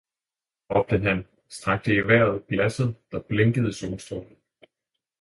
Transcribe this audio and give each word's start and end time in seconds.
raabte 0.75 0.99
han, 1.03 1.21
strakte 1.59 1.95
i 1.97 1.99
Veiret 2.13 2.41
Glasset, 2.57 2.99
der 3.13 3.25
blinkede 3.31 3.75
i 3.77 3.81
Solstraalerne. 3.83 4.71